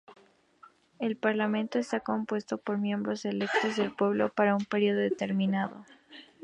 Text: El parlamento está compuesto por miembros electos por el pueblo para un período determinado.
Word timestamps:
El 0.97 1.15
parlamento 1.15 1.77
está 1.77 1.99
compuesto 1.99 2.57
por 2.57 2.79
miembros 2.79 3.23
electos 3.23 3.75
por 3.77 3.85
el 3.85 3.91
pueblo 3.93 4.29
para 4.33 4.55
un 4.55 4.65
período 4.65 4.97
determinado. 4.99 5.85